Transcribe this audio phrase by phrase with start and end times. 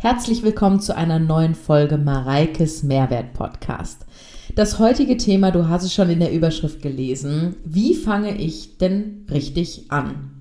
[0.00, 4.06] Herzlich willkommen zu einer neuen Folge Mareikes Mehrwert Podcast.
[4.54, 9.26] Das heutige Thema, du hast es schon in der Überschrift gelesen, wie fange ich denn
[9.28, 10.38] richtig an?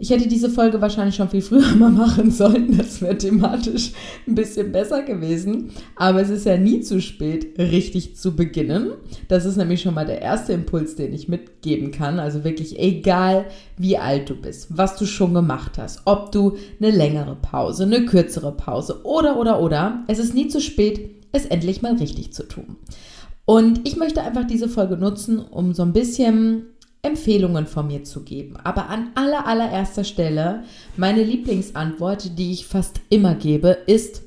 [0.00, 2.76] Ich hätte diese Folge wahrscheinlich schon viel früher mal machen sollen.
[2.78, 3.92] Das wäre thematisch
[4.28, 5.70] ein bisschen besser gewesen.
[5.96, 8.92] Aber es ist ja nie zu spät, richtig zu beginnen.
[9.26, 12.20] Das ist nämlich schon mal der erste Impuls, den ich mitgeben kann.
[12.20, 13.46] Also wirklich egal,
[13.76, 18.06] wie alt du bist, was du schon gemacht hast, ob du eine längere Pause, eine
[18.06, 20.04] kürzere Pause oder, oder, oder.
[20.06, 22.76] Es ist nie zu spät, es endlich mal richtig zu tun.
[23.44, 26.66] Und ich möchte einfach diese Folge nutzen, um so ein bisschen
[27.02, 28.56] Empfehlungen von mir zu geben.
[28.64, 30.64] Aber an aller, allererster Stelle,
[30.96, 34.22] meine Lieblingsantwort, die ich fast immer gebe, ist,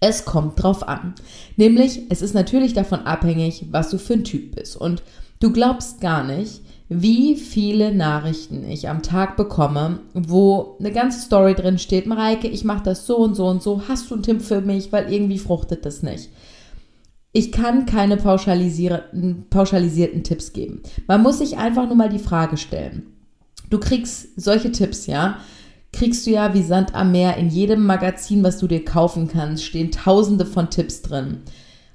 [0.00, 1.14] es kommt drauf an.
[1.56, 4.76] Nämlich, es ist natürlich davon abhängig, was du für ein Typ bist.
[4.76, 5.02] Und
[5.40, 11.54] du glaubst gar nicht, wie viele Nachrichten ich am Tag bekomme, wo eine ganze Story
[11.54, 14.42] drin steht, Mareike, ich mache das so und so und so, hast du einen Tipp
[14.42, 16.28] für mich, weil irgendwie fruchtet das nicht
[17.36, 20.82] ich kann keine pauschalisierten, pauschalisierten Tipps geben.
[21.08, 23.02] Man muss sich einfach nur mal die Frage stellen.
[23.70, 25.38] Du kriegst solche Tipps, ja,
[25.92, 29.64] kriegst du ja wie Sand am Meer in jedem Magazin, was du dir kaufen kannst,
[29.64, 31.38] stehen tausende von Tipps drin.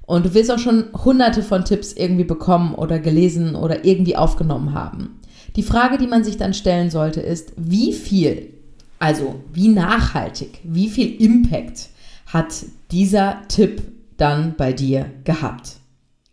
[0.02, 4.74] Und du willst auch schon hunderte von Tipps irgendwie bekommen oder gelesen oder irgendwie aufgenommen
[4.74, 5.20] haben.
[5.56, 8.52] Die Frage, die man sich dann stellen sollte, ist, wie viel,
[8.98, 11.88] also wie nachhaltig, wie viel Impact
[12.26, 13.80] hat dieser Tipp
[14.20, 15.76] dann bei dir gehabt?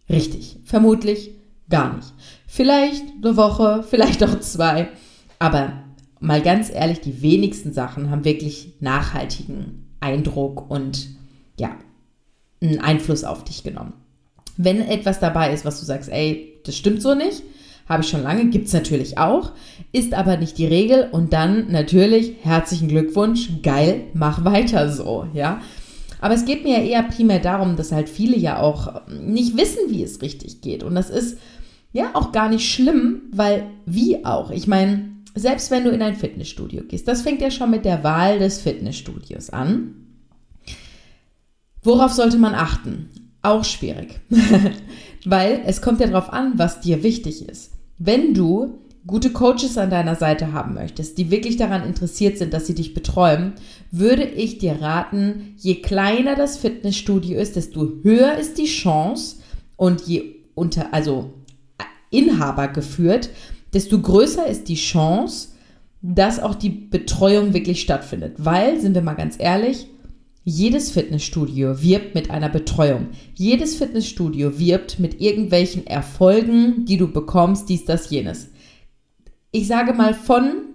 [0.09, 1.31] Richtig, vermutlich
[1.69, 2.13] gar nicht.
[2.47, 4.89] Vielleicht eine Woche, vielleicht auch zwei.
[5.39, 5.73] Aber
[6.19, 11.07] mal ganz ehrlich, die wenigsten Sachen haben wirklich nachhaltigen Eindruck und
[11.59, 11.75] ja,
[12.61, 13.93] einen Einfluss auf dich genommen.
[14.55, 17.43] Wenn etwas dabei ist, was du sagst, ey, das stimmt so nicht,
[17.87, 19.51] habe ich schon lange, gibt es natürlich auch,
[19.91, 25.61] ist aber nicht die Regel und dann natürlich herzlichen Glückwunsch, geil, mach weiter so, ja.
[26.19, 29.89] Aber es geht mir ja eher primär darum, dass halt viele ja auch nicht wissen,
[29.89, 30.83] wie es richtig geht.
[30.83, 31.37] Und das ist
[31.93, 34.51] ja auch gar nicht schlimm, weil wie auch?
[34.51, 38.03] Ich meine, selbst wenn du in ein Fitnessstudio gehst, das fängt ja schon mit der
[38.03, 39.95] Wahl des Fitnessstudios an.
[41.83, 43.09] Worauf sollte man achten?
[43.43, 44.19] Auch schwierig,
[45.25, 47.71] weil es kommt ja darauf an, was dir wichtig ist.
[47.97, 52.67] Wenn du gute Coaches an deiner Seite haben möchtest, die wirklich daran interessiert sind, dass
[52.67, 53.53] sie dich betreuen,
[53.91, 59.37] würde ich dir raten, je kleiner das Fitnessstudio ist, desto höher ist die Chance
[59.75, 61.33] und je unter, also
[62.09, 63.29] Inhaber geführt,
[63.73, 65.49] desto größer ist die Chance,
[66.01, 68.35] dass auch die Betreuung wirklich stattfindet.
[68.37, 69.87] Weil, sind wir mal ganz ehrlich,
[70.43, 73.07] jedes Fitnessstudio wirbt mit einer Betreuung.
[73.33, 78.49] Jedes Fitnessstudio wirbt mit irgendwelchen Erfolgen, die du bekommst, dies, das, jenes
[79.51, 80.65] ich sage mal, von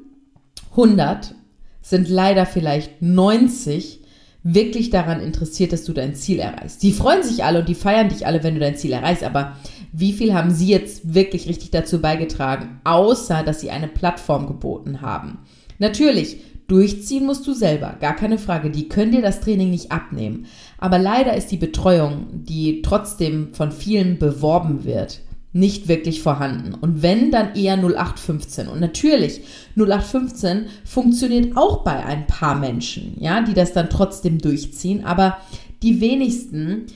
[0.71, 1.35] 100
[1.83, 4.01] sind leider vielleicht 90
[4.45, 6.83] wirklich daran interessiert, dass du dein Ziel erreichst.
[6.83, 9.57] Die freuen sich alle und die feiern dich alle, wenn du dein Ziel erreichst, aber
[9.93, 15.01] wie viel haben sie jetzt wirklich richtig dazu beigetragen, außer dass sie eine Plattform geboten
[15.01, 15.39] haben?
[15.79, 20.47] Natürlich, durchziehen musst du selber, gar keine Frage, die können dir das Training nicht abnehmen.
[20.79, 25.21] Aber leider ist die Betreuung, die trotzdem von vielen beworben wird,
[25.53, 26.75] nicht wirklich vorhanden.
[26.75, 28.69] Und wenn, dann eher 0815.
[28.69, 29.43] Und natürlich,
[29.77, 35.39] 0815 funktioniert auch bei ein paar Menschen, ja, die das dann trotzdem durchziehen, aber
[35.83, 36.87] die wenigsten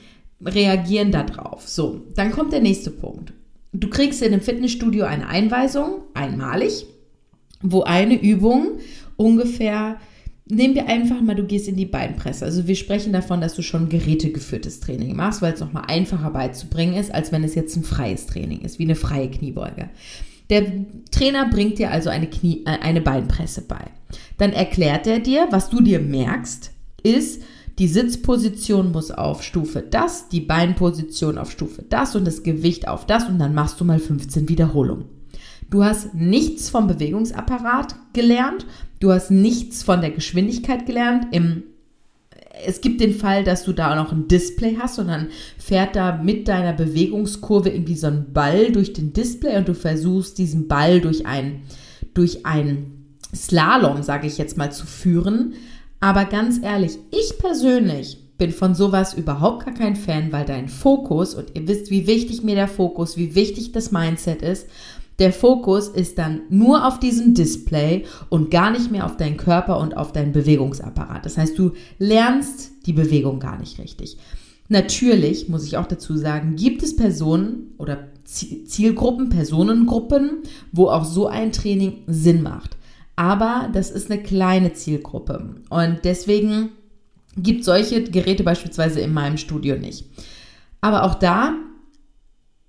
[0.43, 1.67] reagieren darauf.
[1.67, 3.33] So, dann kommt der nächste Punkt.
[3.73, 6.85] Du kriegst in einem Fitnessstudio eine Einweisung, einmalig,
[7.61, 8.79] wo eine Übung
[9.17, 9.99] ungefähr
[10.49, 12.45] Nehmen wir einfach mal, du gehst in die Beinpresse.
[12.45, 16.95] Also wir sprechen davon, dass du schon gerätegeführtes Training machst, weil es nochmal einfacher beizubringen
[16.95, 19.89] ist, als wenn es jetzt ein freies Training ist, wie eine freie Kniebeuge.
[20.49, 20.63] Der
[21.11, 23.91] Trainer bringt dir also eine, Knie, äh, eine Beinpresse bei.
[24.37, 26.71] Dann erklärt er dir, was du dir merkst,
[27.03, 27.41] ist,
[27.79, 33.05] die Sitzposition muss auf Stufe das, die Beinposition auf Stufe das und das Gewicht auf
[33.05, 35.05] das und dann machst du mal 15 Wiederholungen.
[35.69, 38.65] Du hast nichts vom Bewegungsapparat gelernt,
[38.99, 41.27] du hast nichts von der Geschwindigkeit gelernt.
[41.31, 41.63] Im,
[42.65, 45.27] es gibt den Fall, dass du da noch ein Display hast und dann
[45.57, 50.37] fährt da mit deiner Bewegungskurve irgendwie so ein Ball durch den Display und du versuchst
[50.37, 51.63] diesen Ball durch ein,
[52.13, 52.93] durch ein
[53.35, 55.53] Slalom, sage ich jetzt mal, zu führen.
[55.99, 61.33] Aber ganz ehrlich, ich persönlich bin von sowas überhaupt gar kein Fan, weil dein Fokus,
[61.33, 64.67] und ihr wisst, wie wichtig mir der Fokus, wie wichtig das Mindset ist,
[65.19, 69.79] der Fokus ist dann nur auf diesem Display und gar nicht mehr auf deinen Körper
[69.79, 71.25] und auf deinen Bewegungsapparat.
[71.25, 74.17] Das heißt, du lernst die Bewegung gar nicht richtig.
[74.69, 81.27] Natürlich, muss ich auch dazu sagen, gibt es Personen oder Zielgruppen, Personengruppen, wo auch so
[81.27, 82.75] ein Training Sinn macht.
[83.15, 85.55] Aber das ist eine kleine Zielgruppe.
[85.69, 86.69] Und deswegen
[87.37, 90.05] Gibt solche Geräte beispielsweise in meinem Studio nicht.
[90.81, 91.53] Aber auch da,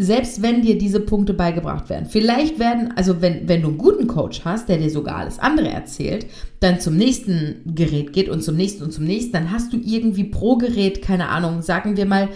[0.00, 4.06] selbst wenn dir diese Punkte beigebracht werden, vielleicht werden, also wenn, wenn du einen guten
[4.06, 6.26] Coach hast, der dir sogar alles andere erzählt,
[6.60, 10.24] dann zum nächsten Gerät geht und zum nächsten und zum nächsten, dann hast du irgendwie
[10.24, 12.28] pro Gerät, keine Ahnung, sagen wir mal,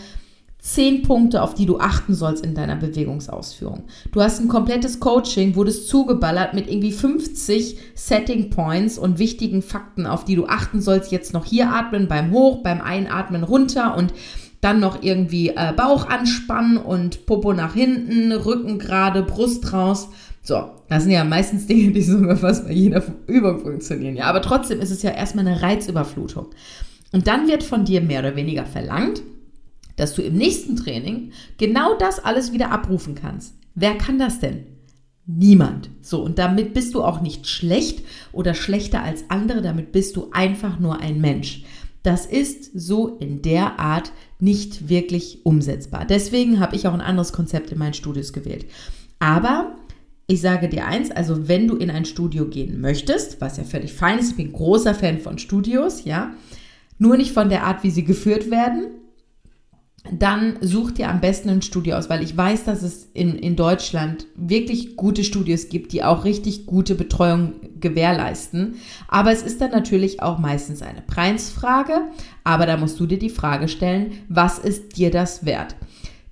[0.59, 3.85] zehn Punkte, auf die du achten sollst in deiner Bewegungsausführung.
[4.13, 10.07] Du hast ein komplettes Coaching, wurdest zugeballert mit irgendwie 50 Setting Points und wichtigen Fakten,
[10.07, 11.11] auf die du achten sollst.
[11.11, 14.15] Jetzt noch hier atmen beim Hoch, beim Einatmen runter und
[14.63, 20.09] dann noch irgendwie äh, Bauch anspannen und Popo nach hinten, Rücken gerade, Brust raus.
[20.41, 24.17] So, das sind ja meistens Dinge, die sogar fast bei jeder Übung funktionieren.
[24.17, 26.47] Ja, aber trotzdem ist es ja erstmal eine Reizüberflutung.
[27.11, 29.23] Und dann wird von dir mehr oder weniger verlangt,
[29.97, 33.55] dass du im nächsten Training genau das alles wieder abrufen kannst.
[33.75, 34.65] Wer kann das denn?
[35.27, 35.91] Niemand.
[36.03, 40.29] So, und damit bist du auch nicht schlecht oder schlechter als andere, damit bist du
[40.33, 41.65] einfach nur ein Mensch.
[42.03, 46.05] Das ist so in der Art nicht wirklich umsetzbar.
[46.05, 48.67] Deswegen habe ich auch ein anderes Konzept in meinen Studios gewählt.
[49.21, 49.77] Aber
[50.27, 53.93] ich sage dir eins, also wenn du in ein Studio gehen möchtest, was ja völlig
[53.93, 56.35] fein ist, ich bin großer Fan von Studios, ja,
[56.99, 58.91] nur nicht von der Art, wie sie geführt werden,
[60.11, 63.55] dann such dir am besten ein Studio aus, weil ich weiß, dass es in, in
[63.55, 68.75] Deutschland wirklich gute Studios gibt, die auch richtig gute Betreuung gewährleisten.
[69.07, 72.09] Aber es ist dann natürlich auch meistens eine Preisfrage.
[72.43, 75.77] Aber da musst du dir die Frage stellen, was ist dir das wert?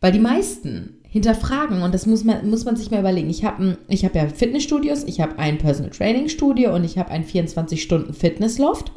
[0.01, 3.31] Weil die meisten hinterfragen und das muss man, muss man sich mal überlegen.
[3.31, 7.25] Ich habe hab ja Fitnessstudios, ich habe ein Personal Training Studio und ich habe ein
[7.25, 8.93] 24-Stunden-Fitnessloft.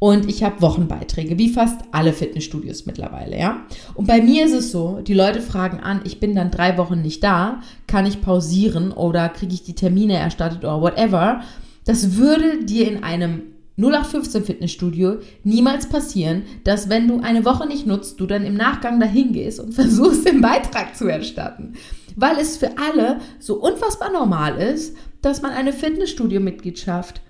[0.00, 3.66] Und ich habe Wochenbeiträge, wie fast alle Fitnessstudios mittlerweile, ja.
[3.94, 7.02] Und bei mir ist es so, die Leute fragen an, ich bin dann drei Wochen
[7.02, 11.42] nicht da, kann ich pausieren oder kriege ich die Termine erstattet oder whatever.
[11.84, 13.42] Das würde dir in einem
[13.76, 19.00] 0815 Fitnessstudio niemals passieren, dass wenn du eine Woche nicht nutzt, du dann im Nachgang
[19.00, 21.74] dahin gehst und versuchst, den Beitrag zu erstatten.
[22.16, 27.20] Weil es für alle so unfassbar normal ist, dass man eine Fitnessstudio-Mitgliedschaft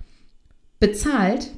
[0.78, 1.50] bezahlt,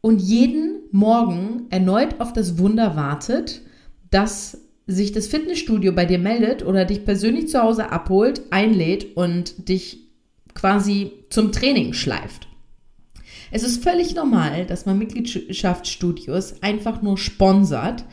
[0.00, 3.62] und jeden Morgen erneut auf das Wunder wartet,
[4.10, 9.68] dass sich das Fitnessstudio bei dir meldet oder dich persönlich zu Hause abholt, einlädt und
[9.68, 10.08] dich
[10.54, 12.48] quasi zum Training schleift.
[13.50, 18.04] Es ist völlig normal, dass man Mitgliedschaftsstudios einfach nur sponsert.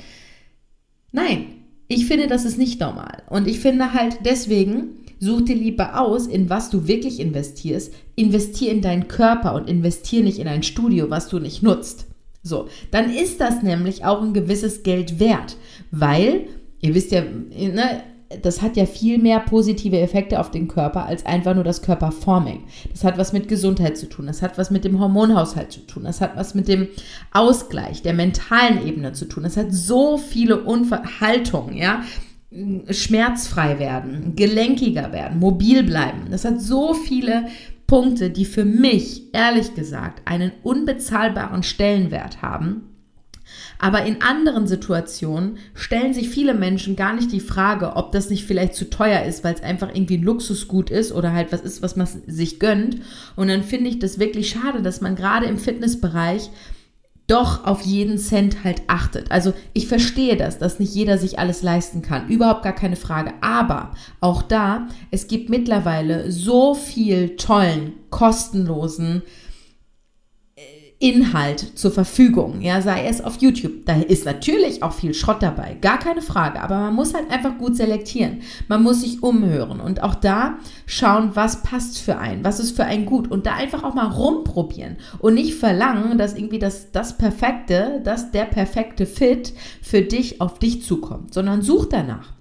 [1.11, 1.47] Nein,
[1.87, 3.23] ich finde, das ist nicht normal.
[3.29, 7.93] Und ich finde halt deswegen, Such dir lieber aus, in was du wirklich investierst.
[8.15, 12.07] Investier in deinen Körper und investier nicht in ein Studio, was du nicht nutzt.
[12.43, 15.57] So, dann ist das nämlich auch ein gewisses Geld wert,
[15.89, 16.47] weil,
[16.79, 18.03] ihr wisst ja, ne,
[18.41, 22.63] das hat ja viel mehr positive Effekte auf den Körper als einfach nur das Körperforming.
[22.91, 26.03] Das hat was mit Gesundheit zu tun, das hat was mit dem Hormonhaushalt zu tun,
[26.03, 26.87] das hat was mit dem
[27.33, 29.43] Ausgleich der mentalen Ebene zu tun.
[29.43, 32.03] Das hat so viele Unverhaltungen, ja
[32.89, 36.27] schmerzfrei werden, gelenkiger werden, mobil bleiben.
[36.31, 37.47] Das hat so viele
[37.87, 42.89] Punkte, die für mich, ehrlich gesagt, einen unbezahlbaren Stellenwert haben.
[43.77, 48.45] Aber in anderen Situationen stellen sich viele Menschen gar nicht die Frage, ob das nicht
[48.45, 51.81] vielleicht zu teuer ist, weil es einfach irgendwie ein Luxusgut ist oder halt was ist,
[51.81, 53.01] was man sich gönnt.
[53.35, 56.49] Und dann finde ich das wirklich schade, dass man gerade im Fitnessbereich
[57.27, 59.31] doch auf jeden Cent halt achtet.
[59.31, 62.27] Also ich verstehe das, dass nicht jeder sich alles leisten kann.
[62.27, 63.33] Überhaupt gar keine Frage.
[63.41, 69.23] Aber auch da, es gibt mittlerweile so viel tollen, kostenlosen
[71.05, 73.85] Inhalt zur Verfügung, ja, sei es auf YouTube.
[73.85, 77.59] Da ist natürlich auch viel Schrott dabei, gar keine Frage, aber man muss halt einfach
[77.59, 78.41] gut selektieren.
[78.69, 80.55] Man muss sich umhören und auch da
[80.87, 84.07] schauen, was passt für einen, was ist für einen gut und da einfach auch mal
[84.07, 90.41] rumprobieren und nicht verlangen, dass irgendwie das, das perfekte, dass der perfekte Fit für dich
[90.41, 92.33] auf dich zukommt, sondern such danach.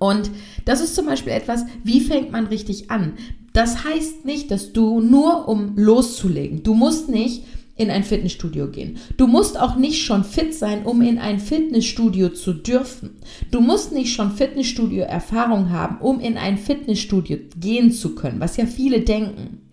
[0.00, 0.32] Und
[0.64, 3.12] das ist zum Beispiel etwas, wie fängt man richtig an?
[3.52, 7.44] Das heißt nicht, dass du nur um loszulegen, du musst nicht
[7.76, 8.96] in ein Fitnessstudio gehen.
[9.16, 13.18] Du musst auch nicht schon fit sein, um in ein Fitnessstudio zu dürfen.
[13.50, 18.64] Du musst nicht schon Fitnessstudio-Erfahrung haben, um in ein Fitnessstudio gehen zu können, was ja
[18.64, 19.68] viele denken.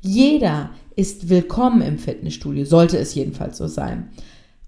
[0.00, 4.10] Jeder ist willkommen im Fitnessstudio, sollte es jedenfalls so sein.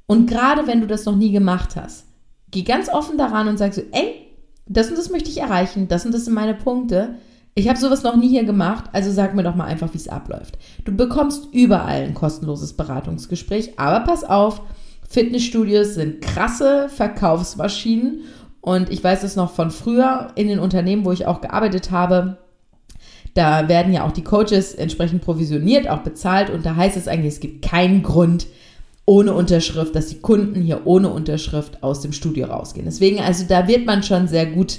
[0.07, 2.07] Und gerade wenn du das noch nie gemacht hast,
[2.51, 4.27] geh ganz offen daran und sag so, ey,
[4.67, 7.15] das und das möchte ich erreichen, das und das sind meine Punkte
[7.55, 10.09] ich habe sowas noch nie hier gemacht, also sag mir doch mal einfach, wie es
[10.09, 10.59] abläuft.
[10.85, 14.63] Du bekommst überall ein kostenloses Beratungsgespräch, aber pass auf,
[15.09, 18.21] Fitnessstudios sind krasse Verkaufsmaschinen
[18.61, 22.39] und ich weiß es noch von früher in den Unternehmen, wo ich auch gearbeitet habe.
[23.35, 27.35] Da werden ja auch die Coaches entsprechend provisioniert, auch bezahlt und da heißt es eigentlich,
[27.35, 28.47] es gibt keinen Grund,
[29.07, 32.87] ohne Unterschrift, dass die Kunden hier ohne Unterschrift aus dem Studio rausgehen.
[32.87, 34.79] Deswegen, also da wird man schon sehr gut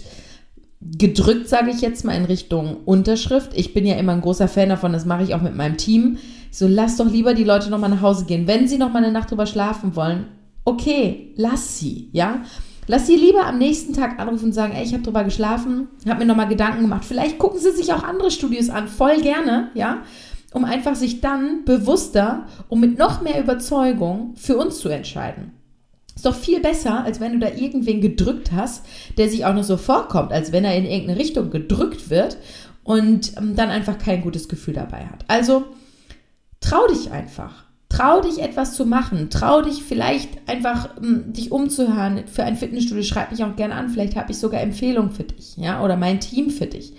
[0.82, 3.52] gedrückt, sage ich jetzt mal, in Richtung Unterschrift.
[3.56, 6.18] Ich bin ja immer ein großer Fan davon, das mache ich auch mit meinem Team.
[6.50, 8.48] So, lass doch lieber die Leute nochmal nach Hause gehen.
[8.48, 10.28] Wenn sie nochmal eine Nacht drüber schlafen wollen,
[10.66, 12.42] okay, lass sie, ja.
[12.88, 16.20] Lass sie lieber am nächsten Tag anrufen und sagen, ey, ich habe drüber geschlafen, habe
[16.20, 17.06] mir nochmal Gedanken gemacht.
[17.06, 20.02] Vielleicht gucken sie sich auch andere Studios an, voll gerne, ja,
[20.52, 25.52] um einfach sich dann bewusster und mit noch mehr Überzeugung für uns zu entscheiden.
[26.22, 28.86] Ist doch viel besser, als wenn du da irgendwen gedrückt hast,
[29.18, 32.38] der sich auch noch so vorkommt, als wenn er in irgendeine Richtung gedrückt wird
[32.84, 35.25] und ähm, dann einfach kein gutes Gefühl dabei hat.
[35.28, 35.66] Also
[36.60, 37.63] trau dich einfach.
[37.90, 39.32] Trau dich etwas zu machen.
[39.32, 43.01] Trau dich vielleicht einfach um, dich umzuhören für ein Fitnessstudio.
[43.01, 43.90] Schreib mich auch gerne an.
[43.90, 46.94] Vielleicht habe ich sogar Empfehlungen für dich, ja, oder mein Team für dich.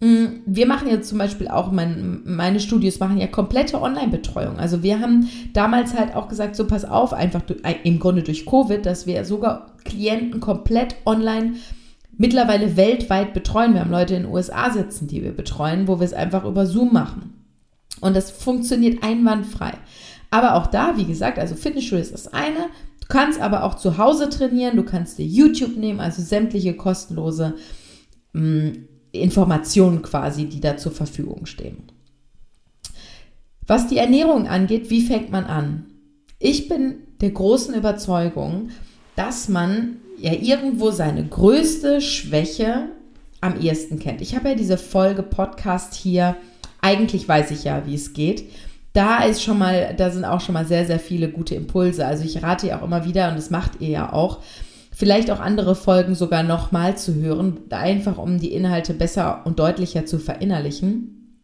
[0.00, 4.58] Mm, wir machen jetzt zum Beispiel auch, mein, meine Studios machen ja komplette Online-Betreuung.
[4.58, 8.44] Also wir haben damals halt auch gesagt, so pass auf, einfach äh, im Grunde durch
[8.44, 11.54] Covid, dass wir sogar Klienten komplett online
[12.18, 13.72] mittlerweile weltweit betreuen.
[13.72, 16.66] Wir haben Leute in den USA sitzen, die wir betreuen, wo wir es einfach über
[16.66, 17.32] Zoom machen.
[18.00, 19.72] Und das funktioniert einwandfrei.
[20.30, 22.68] Aber auch da, wie gesagt, also Fitnessstudio ist das eine.
[23.00, 24.76] Du kannst aber auch zu Hause trainieren.
[24.76, 27.54] Du kannst dir YouTube nehmen, also sämtliche kostenlose
[28.34, 31.84] mh, mm, Informationen quasi, die da zur Verfügung stehen.
[33.66, 35.86] Was die Ernährung angeht, wie fängt man an?
[36.38, 38.70] Ich bin der großen Überzeugung,
[39.16, 42.90] dass man ja irgendwo seine größte Schwäche
[43.40, 44.20] am ehesten kennt.
[44.20, 46.36] Ich habe ja diese Folge Podcast hier.
[46.80, 48.44] Eigentlich weiß ich ja, wie es geht
[48.96, 52.06] da ist schon mal, da sind auch schon mal sehr, sehr viele gute Impulse.
[52.06, 54.38] Also ich rate ihr auch immer wieder, und das macht ihr ja auch,
[54.96, 60.06] vielleicht auch andere Folgen sogar nochmal zu hören, einfach um die Inhalte besser und deutlicher
[60.06, 61.42] zu verinnerlichen.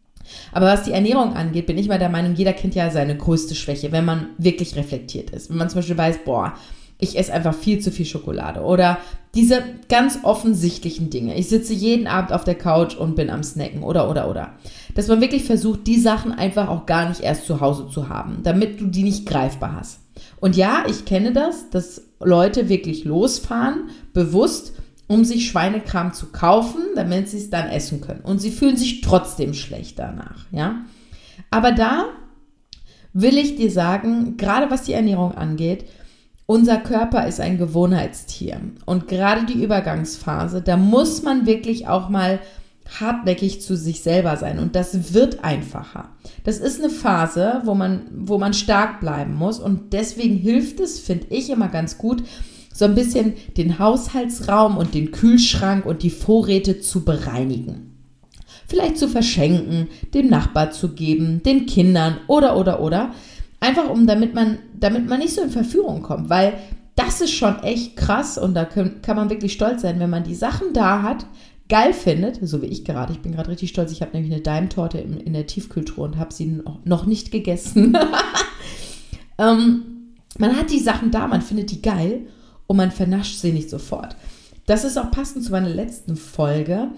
[0.51, 3.53] Aber was die Ernährung angeht, bin ich mal der Meinung, jeder kennt ja seine größte
[3.53, 5.51] Schwäche, wenn man wirklich reflektiert ist.
[5.51, 6.53] Wenn man zum Beispiel weiß, boah,
[6.97, 8.97] ich esse einfach viel zu viel Schokolade oder
[9.35, 11.35] diese ganz offensichtlichen Dinge.
[11.37, 14.53] Ich sitze jeden Abend auf der Couch und bin am Snacken oder oder oder
[14.95, 18.39] dass man wirklich versucht, die Sachen einfach auch gar nicht erst zu Hause zu haben,
[18.41, 20.02] damit du die nicht greifbar hast.
[20.43, 24.73] Und ja, ich kenne das, dass Leute wirklich losfahren, bewusst,
[25.07, 28.19] um sich Schweinekram zu kaufen, damit sie es dann essen können.
[28.25, 30.81] Und sie fühlen sich trotzdem schlecht danach, ja.
[31.49, 32.07] Aber da
[33.13, 35.85] will ich dir sagen, gerade was die Ernährung angeht,
[36.45, 38.59] unser Körper ist ein Gewohnheitstier.
[38.85, 42.41] Und gerade die Übergangsphase, da muss man wirklich auch mal
[42.99, 46.09] hartnäckig zu sich selber sein und das wird einfacher.
[46.43, 50.99] Das ist eine Phase, wo man, wo man stark bleiben muss und deswegen hilft es,
[50.99, 52.23] finde ich immer ganz gut,
[52.73, 57.91] so ein bisschen den Haushaltsraum und den Kühlschrank und die Vorräte zu bereinigen.
[58.67, 63.13] Vielleicht zu verschenken, dem Nachbar zu geben, den Kindern oder oder oder.
[63.59, 66.53] Einfach um, damit man, damit man nicht so in Verführung kommt, weil
[66.95, 70.23] das ist schon echt krass und da kann, kann man wirklich stolz sein, wenn man
[70.23, 71.25] die Sachen da hat,
[71.69, 73.13] geil findet, so wie ich gerade.
[73.13, 73.91] Ich bin gerade richtig stolz.
[73.91, 77.97] Ich habe nämlich eine Daimtorte in, in der Tiefkühltruhe und habe sie noch nicht gegessen.
[79.37, 79.83] ähm,
[80.37, 82.27] man hat die Sachen da, man findet die geil
[82.67, 84.15] und man vernascht sie nicht sofort.
[84.65, 86.89] Das ist auch passend zu meiner letzten Folge.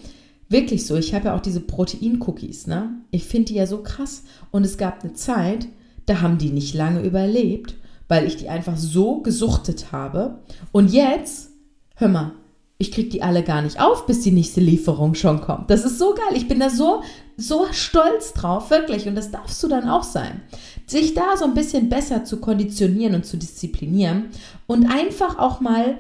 [0.50, 0.96] Wirklich so.
[0.96, 3.02] Ich habe ja auch diese Protein-Cookies, ne?
[3.12, 4.24] Ich finde die ja so krass.
[4.52, 5.68] Und es gab eine Zeit,
[6.06, 7.76] da haben die nicht lange überlebt,
[8.08, 10.40] weil ich die einfach so gesuchtet habe.
[10.72, 11.50] Und jetzt,
[11.96, 12.34] hör mal,
[12.78, 15.70] ich kriege die alle gar nicht auf, bis die nächste Lieferung schon kommt.
[15.70, 16.36] Das ist so geil.
[16.36, 17.04] Ich bin da so,
[17.38, 19.08] so stolz drauf, wirklich.
[19.08, 20.42] Und das darfst du dann auch sein.
[20.86, 24.26] Sich da so ein bisschen besser zu konditionieren und zu disziplinieren
[24.68, 25.98] und einfach auch mal,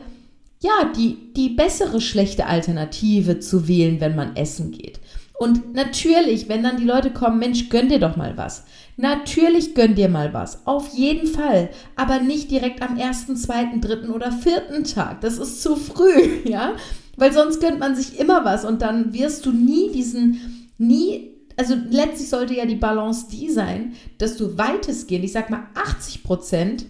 [0.61, 4.99] ja, die, die bessere schlechte Alternative zu wählen, wenn man essen geht.
[5.37, 8.65] Und natürlich, wenn dann die Leute kommen, Mensch, gönn dir doch mal was.
[8.97, 10.65] Natürlich gönn dir mal was.
[10.65, 11.69] Auf jeden Fall.
[11.95, 15.21] Aber nicht direkt am ersten, zweiten, dritten oder vierten Tag.
[15.21, 16.73] Das ist zu früh, ja?
[17.17, 21.75] Weil sonst gönnt man sich immer was und dann wirst du nie diesen, nie, also
[21.89, 26.85] letztlich sollte ja die Balance die sein, dass du weitestgehend, ich sag mal 80 Prozent,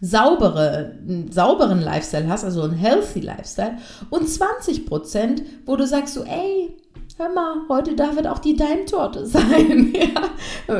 [0.00, 3.78] saubere, einen sauberen Lifestyle hast, also einen healthy Lifestyle
[4.10, 6.76] und 20 Prozent, wo du sagst so, ey,
[7.16, 9.92] hör mal, heute darf es auch die Daimtorte sein.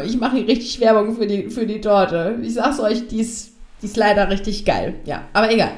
[0.05, 2.39] Ich mache hier richtig Werbung für die, für die Torte.
[2.43, 4.95] Ich sag's euch, die ist, die ist leider richtig geil.
[5.05, 5.71] Ja, aber egal.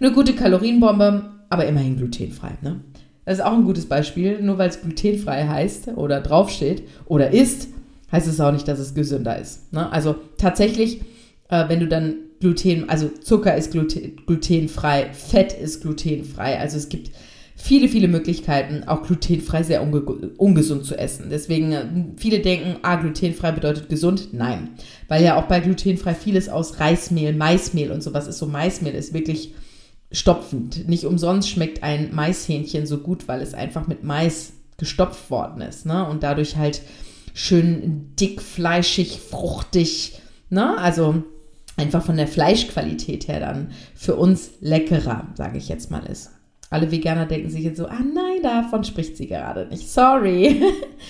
[0.00, 2.58] Eine gute Kalorienbombe, aber immerhin glutenfrei.
[2.62, 2.80] Ne?
[3.24, 4.42] Das ist auch ein gutes Beispiel.
[4.42, 7.68] Nur weil es glutenfrei heißt oder draufsteht oder ist,
[8.12, 9.72] heißt es auch nicht, dass es gesünder ist.
[9.72, 9.90] Ne?
[9.90, 11.00] Also tatsächlich,
[11.48, 16.58] äh, wenn du dann Gluten, also Zucker ist gluten, glutenfrei, Fett ist glutenfrei.
[16.58, 17.10] Also es gibt
[17.64, 20.02] viele, viele Möglichkeiten, auch glutenfrei sehr unge
[20.36, 21.28] ungesund zu essen.
[21.30, 21.86] Deswegen, äh,
[22.18, 24.28] viele denken, ah, glutenfrei bedeutet gesund.
[24.34, 24.74] Nein,
[25.08, 28.36] weil ja auch bei glutenfrei vieles aus Reismehl, Maismehl und sowas ist.
[28.36, 29.54] So Maismehl ist wirklich
[30.12, 30.86] stopfend.
[30.90, 35.86] Nicht umsonst schmeckt ein Maishähnchen so gut, weil es einfach mit Mais gestopft worden ist.
[35.86, 36.06] Ne?
[36.06, 36.82] Und dadurch halt
[37.32, 40.20] schön dick, fleischig, fruchtig.
[40.50, 40.76] Ne?
[40.76, 41.22] Also
[41.78, 46.30] einfach von der Fleischqualität her dann für uns leckerer, sage ich jetzt mal ist.
[46.74, 49.88] Alle Veganer denken sich jetzt so, ah nein, davon spricht sie gerade nicht.
[49.88, 50.60] Sorry.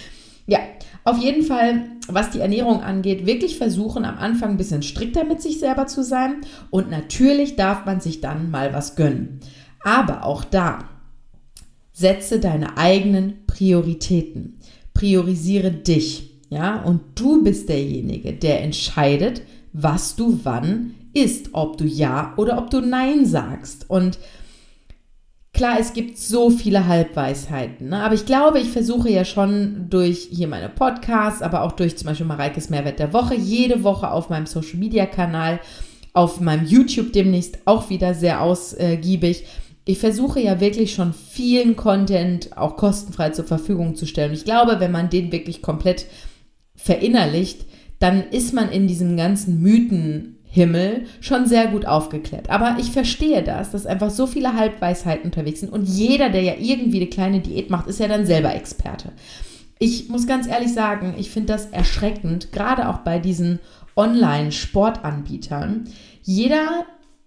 [0.47, 0.59] ja,
[1.05, 5.41] auf jeden Fall, was die Ernährung angeht, wirklich versuchen, am Anfang ein bisschen strikter mit
[5.41, 6.43] sich selber zu sein.
[6.69, 9.41] Und natürlich darf man sich dann mal was gönnen.
[9.83, 10.81] Aber auch da,
[11.95, 14.59] setze deine eigenen Prioritäten.
[14.93, 16.43] Priorisiere dich.
[16.51, 19.41] Ja, und du bist derjenige, der entscheidet,
[19.73, 23.89] was du wann isst, ob du Ja oder ob du Nein sagst.
[23.89, 24.19] Und
[25.55, 28.03] Klar, es gibt so viele Halbweisheiten, ne?
[28.03, 32.09] aber ich glaube, ich versuche ja schon durch hier meine Podcasts, aber auch durch zum
[32.09, 35.61] Beispiel Mareikes Mehrwert der Woche, jede Woche auf meinem Social Media Kanal,
[36.13, 39.45] auf meinem YouTube demnächst auch wieder sehr ausgiebig.
[39.85, 44.33] Ich versuche ja wirklich schon vielen Content auch kostenfrei zur Verfügung zu stellen.
[44.33, 46.07] Ich glaube, wenn man den wirklich komplett
[46.75, 47.65] verinnerlicht,
[48.01, 52.49] dann ist man in diesem ganzen Mythen Himmel schon sehr gut aufgeklärt.
[52.49, 56.55] Aber ich verstehe das, dass einfach so viele Halbweisheiten unterwegs sind und jeder, der ja
[56.57, 59.11] irgendwie eine kleine Diät macht, ist ja dann selber Experte.
[59.81, 63.59] Ich muss ganz ehrlich sagen, ich finde das erschreckend, gerade auch bei diesen
[63.97, 65.89] Online-Sportanbietern.
[66.23, 66.85] Jeder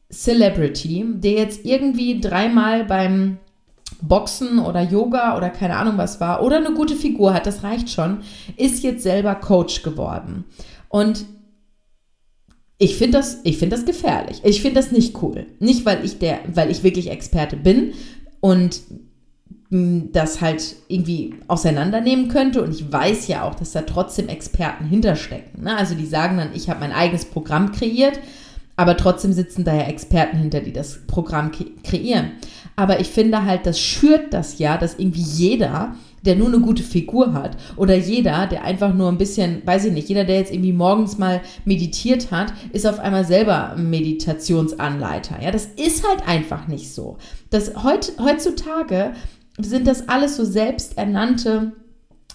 [0.09, 3.39] Celebrity, der jetzt irgendwie dreimal beim
[4.01, 7.89] Boxen oder Yoga oder keine Ahnung was war oder eine gute Figur hat, das reicht
[7.89, 8.19] schon,
[8.55, 10.45] ist jetzt selber Coach geworden.
[10.87, 11.25] Und
[12.79, 14.41] ich finde das, ich das gefährlich.
[14.43, 15.47] Ich finde das nicht cool.
[15.59, 17.93] Nicht, weil ich der, weil ich wirklich Experte bin
[18.39, 18.81] und
[19.69, 22.63] hm, das halt irgendwie auseinandernehmen könnte.
[22.63, 25.63] Und ich weiß ja auch, dass da trotzdem Experten hinterstecken.
[25.63, 25.75] Ne?
[25.75, 28.19] Also die sagen dann, ich habe mein eigenes Programm kreiert,
[28.75, 31.51] aber trotzdem sitzen da ja Experten hinter, die das Programm
[31.83, 32.33] kreieren.
[32.75, 35.95] Aber ich finde halt, das schürt das ja, dass irgendwie jeder
[36.27, 39.93] der nur eine gute Figur hat oder jeder, der einfach nur ein bisschen, weiß ich
[39.93, 45.41] nicht, jeder, der jetzt irgendwie morgens mal meditiert hat, ist auf einmal selber Meditationsanleiter.
[45.41, 47.17] Ja, das ist halt einfach nicht so.
[47.49, 49.13] Das heut, heutzutage
[49.57, 51.71] sind das alles so selbsternannte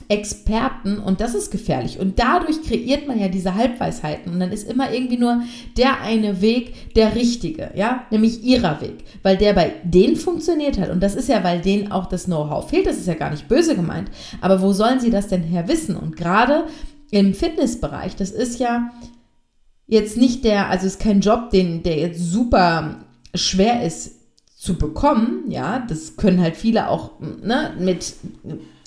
[0.09, 1.99] Experten und das ist gefährlich.
[1.99, 5.43] Und dadurch kreiert man ja diese Halbweisheiten und dann ist immer irgendwie nur
[5.77, 10.91] der eine Weg der richtige, ja, nämlich ihrer Weg, weil der bei denen funktioniert hat.
[10.91, 13.49] Und das ist ja, weil denen auch das Know-how fehlt, das ist ja gar nicht
[13.49, 14.11] böse gemeint.
[14.41, 15.97] Aber wo sollen sie das denn her wissen?
[15.97, 16.65] Und gerade
[17.11, 18.91] im Fitnessbereich, das ist ja
[19.87, 24.13] jetzt nicht der, also ist kein Job, den, der jetzt super schwer ist
[24.57, 28.15] zu bekommen, ja, das können halt viele auch ne, mit,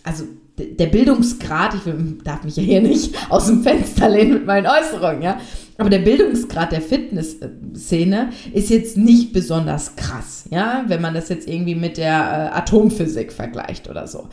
[0.04, 0.24] also
[0.58, 1.82] der Bildungsgrad, ich
[2.24, 5.40] darf mich ja hier nicht aus dem Fenster lehnen mit meinen Äußerungen, ja,
[5.78, 11.48] aber der Bildungsgrad der Fitnessszene ist jetzt nicht besonders krass, ja, wenn man das jetzt
[11.48, 14.30] irgendwie mit der äh, Atomphysik vergleicht oder so.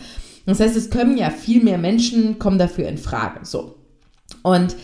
[0.46, 3.76] Das heißt, es können ja viel mehr Menschen kommen dafür in Frage, so.
[4.42, 4.76] Und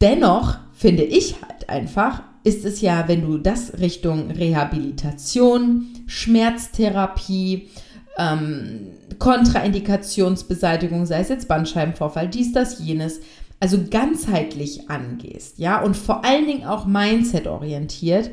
[0.00, 7.68] dennoch finde ich halt einfach, ist es ja, wenn du das Richtung Rehabilitation, Schmerztherapie,
[8.20, 13.20] ähm, Kontraindikationsbeseitigung, sei es jetzt Bandscheibenvorfall, dies, das, jenes,
[13.58, 18.30] also ganzheitlich angehst, ja, und vor allen Dingen auch Mindset orientiert,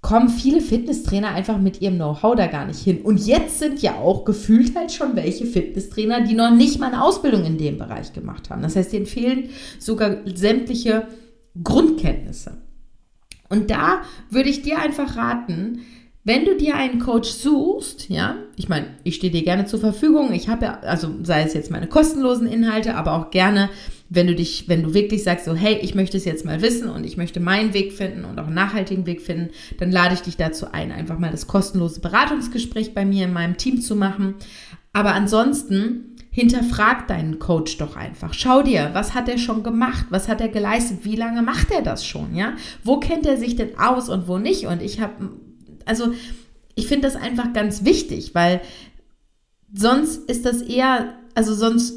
[0.00, 3.02] kommen viele Fitnesstrainer einfach mit ihrem Know-how da gar nicht hin.
[3.02, 7.02] Und jetzt sind ja auch gefühlt halt schon welche Fitnesstrainer, die noch nicht mal eine
[7.02, 8.62] Ausbildung in dem Bereich gemacht haben.
[8.62, 9.48] Das heißt, denen fehlen
[9.80, 11.08] sogar sämtliche
[11.62, 12.58] Grundkenntnisse.
[13.48, 15.80] Und da würde ich dir einfach raten,
[16.28, 20.34] wenn du dir einen Coach suchst, ja, ich meine, ich stehe dir gerne zur Verfügung.
[20.34, 23.70] Ich habe ja, also sei es jetzt meine kostenlosen Inhalte, aber auch gerne,
[24.10, 26.90] wenn du dich, wenn du wirklich sagst, so, hey, ich möchte es jetzt mal wissen
[26.90, 30.20] und ich möchte meinen Weg finden und auch einen nachhaltigen Weg finden, dann lade ich
[30.20, 34.34] dich dazu ein, einfach mal das kostenlose Beratungsgespräch bei mir in meinem Team zu machen.
[34.92, 38.34] Aber ansonsten hinterfrag deinen Coach doch einfach.
[38.34, 40.04] Schau dir, was hat er schon gemacht?
[40.10, 40.98] Was hat er geleistet?
[41.04, 42.34] Wie lange macht er das schon?
[42.34, 42.52] Ja?
[42.84, 44.66] Wo kennt er sich denn aus und wo nicht?
[44.66, 45.30] Und ich habe
[45.88, 46.12] also
[46.74, 48.60] ich finde das einfach ganz wichtig, weil
[49.74, 51.94] sonst ist das eher, also sonst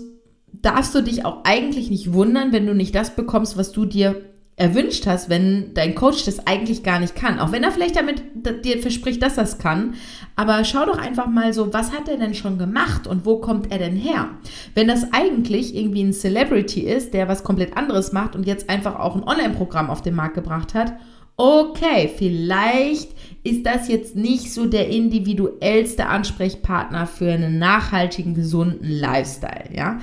[0.52, 4.22] darfst du dich auch eigentlich nicht wundern, wenn du nicht das bekommst, was du dir
[4.58, 7.40] erwünscht hast, wenn dein Coach das eigentlich gar nicht kann.
[7.40, 8.22] Auch wenn er vielleicht damit
[8.64, 9.96] dir verspricht, dass er es kann.
[10.36, 13.72] Aber schau doch einfach mal so, was hat er denn schon gemacht und wo kommt
[13.72, 14.30] er denn her?
[14.76, 19.00] Wenn das eigentlich irgendwie ein Celebrity ist, der was komplett anderes macht und jetzt einfach
[19.00, 20.94] auch ein Online-Programm auf den Markt gebracht hat,
[21.38, 23.10] okay, vielleicht
[23.44, 30.00] ist das jetzt nicht so der individuellste Ansprechpartner für einen nachhaltigen, gesunden Lifestyle, ja.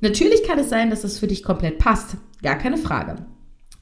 [0.00, 3.16] Natürlich kann es sein, dass das für dich komplett passt, gar keine Frage.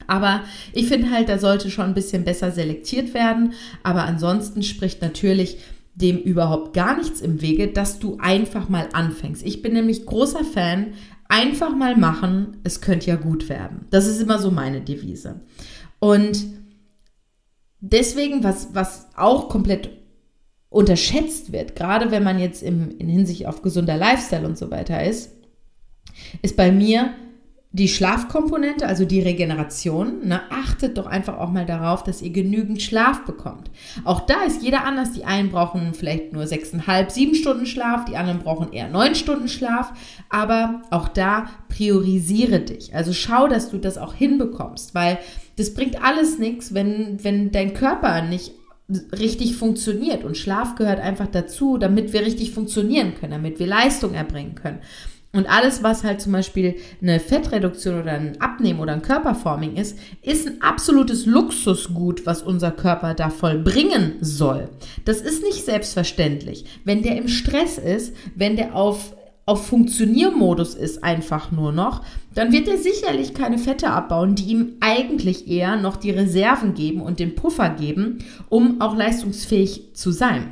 [0.09, 0.41] Aber
[0.73, 3.53] ich finde halt, da sollte schon ein bisschen besser selektiert werden.
[3.83, 5.59] Aber ansonsten spricht natürlich
[5.93, 9.45] dem überhaupt gar nichts im Wege, dass du einfach mal anfängst.
[9.45, 10.93] Ich bin nämlich großer Fan,
[11.27, 13.85] einfach mal machen, es könnte ja gut werden.
[13.91, 15.41] Das ist immer so meine Devise.
[15.99, 16.43] Und
[17.79, 19.89] deswegen, was, was auch komplett
[20.69, 25.03] unterschätzt wird, gerade wenn man jetzt im, in Hinsicht auf gesunder Lifestyle und so weiter
[25.03, 25.31] ist,
[26.41, 27.13] ist bei mir
[27.71, 32.81] die Schlafkomponente, also die Regeneration, ne, achtet doch einfach auch mal darauf, dass ihr genügend
[32.81, 33.69] Schlaf bekommt.
[34.05, 35.11] Auch da ist jeder anders.
[35.11, 39.47] Die einen brauchen vielleicht nur sechseinhalb, sieben Stunden Schlaf, die anderen brauchen eher neun Stunden
[39.47, 39.93] Schlaf.
[40.31, 42.95] Aber auch da priorisiere dich.
[42.95, 45.19] Also schau, dass du das auch hinbekommst, weil
[45.59, 48.53] das bringt alles nichts, wenn, wenn dein Körper nicht
[49.11, 50.23] richtig funktioniert.
[50.23, 54.79] Und Schlaf gehört einfach dazu, damit wir richtig funktionieren können, damit wir Leistung erbringen können.
[55.31, 59.99] Und alles, was halt zum Beispiel eine Fettreduktion oder ein Abnehmen oder ein Körperforming ist,
[60.23, 64.69] ist ein absolutes Luxusgut, was unser Körper da vollbringen soll.
[65.05, 66.65] Das ist nicht selbstverständlich.
[66.83, 69.13] Wenn der im Stress ist, wenn der auf
[69.49, 72.03] auf Funktioniermodus ist einfach nur noch,
[72.35, 77.01] dann wird er sicherlich keine Fette abbauen, die ihm eigentlich eher noch die Reserven geben
[77.01, 80.51] und den Puffer geben, um auch leistungsfähig zu sein.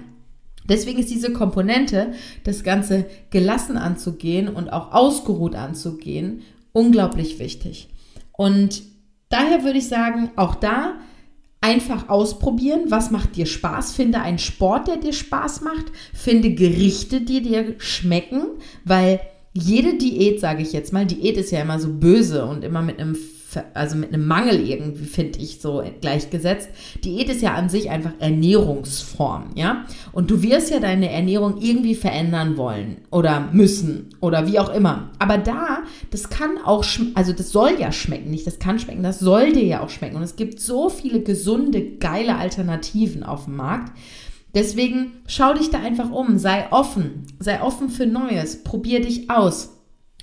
[0.67, 6.41] Deswegen ist diese Komponente, das Ganze gelassen anzugehen und auch ausgeruht anzugehen,
[6.73, 7.89] unglaublich wichtig.
[8.31, 8.81] Und
[9.29, 10.95] daher würde ich sagen, auch da
[11.67, 13.91] einfach ausprobieren, was macht dir Spaß.
[13.91, 15.86] Finde einen Sport, der dir Spaß macht.
[16.13, 18.43] Finde Gerichte, die dir schmecken,
[18.86, 19.19] weil
[19.53, 22.99] jede Diät, sage ich jetzt mal, Diät ist ja immer so böse und immer mit
[22.99, 23.17] einem
[23.74, 26.70] also mit einem Mangel irgendwie, finde ich, so gleichgesetzt.
[27.04, 29.86] Diät ist ja an sich einfach Ernährungsform, ja.
[30.12, 35.12] Und du wirst ja deine Ernährung irgendwie verändern wollen oder müssen oder wie auch immer.
[35.20, 39.20] Aber da, das kann auch, also das soll ja schmecken, nicht das kann schmecken, das
[39.20, 40.15] soll dir ja auch schmecken.
[40.15, 43.93] Und es gibt so viele gesunde, geile Alternativen auf dem Markt.
[44.56, 49.76] Deswegen schau dich da einfach um, sei offen, sei offen für Neues, probier dich aus.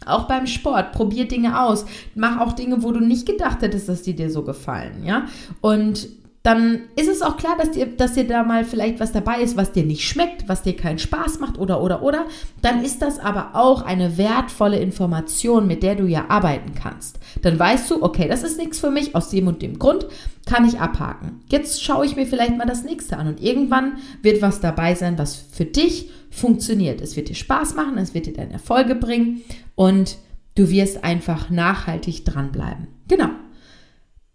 [0.06, 1.84] Auch beim Sport, probier Dinge aus.
[2.14, 5.26] Mach auch Dinge, wo du nicht gedacht hättest, dass die dir so gefallen, ja?
[5.60, 6.08] Und
[6.44, 9.56] dann ist es auch klar, dass dir, dass dir da mal vielleicht was dabei ist,
[9.56, 12.26] was dir nicht schmeckt, was dir keinen Spaß macht oder, oder, oder.
[12.60, 17.18] Dann ist das aber auch eine wertvolle Information, mit der du ja arbeiten kannst.
[17.40, 20.06] Dann weißt du, okay, das ist nichts für mich, aus dem und dem Grund
[20.44, 21.40] kann ich abhaken.
[21.48, 25.16] Jetzt schaue ich mir vielleicht mal das nächste an und irgendwann wird was dabei sein,
[25.16, 27.00] was für dich funktioniert.
[27.00, 29.40] Es wird dir Spaß machen, es wird dir deine Erfolge bringen
[29.74, 30.18] und
[30.54, 32.88] du wirst einfach nachhaltig dranbleiben.
[33.08, 33.30] Genau.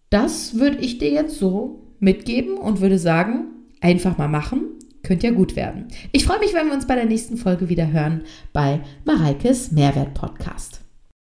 [0.10, 3.46] Das würde ich dir jetzt so mitgeben und würde sagen,
[3.82, 4.62] einfach mal machen,
[5.04, 5.88] könnte ja gut werden.
[6.12, 10.14] Ich freue mich, wenn wir uns bei der nächsten Folge wieder hören bei Mareikes Mehrwert
[10.14, 10.82] Podcast.